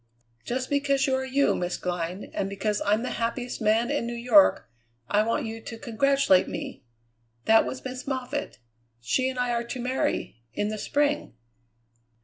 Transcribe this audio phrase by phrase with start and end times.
[0.43, 4.15] "Just because you are you, Miss Glynn, and because I'm the happiest man in New
[4.15, 4.67] York,
[5.07, 6.83] I want you to congratulate me.
[7.45, 8.57] That was Miss Moffatt.
[8.99, 11.35] She and I are to marry in the spring."